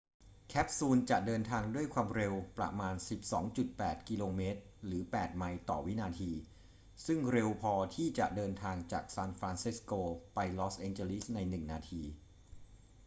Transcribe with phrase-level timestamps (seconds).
[0.49, 2.95] แคปซูลจะเดินทางด้วยควาวมเร็วประมาณ
[3.51, 4.41] 12.8 กม.
[4.85, 6.31] หรือ 8 ไมล์ ต่อวินาที
[7.05, 9.91] ซึ่งเร็วพอที่จะเดินทางจากซานฟรานซิสโก
[10.35, 12.01] ไปลอสแอนเจลิสในหนึ่งนาที